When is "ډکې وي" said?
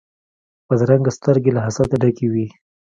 2.01-2.47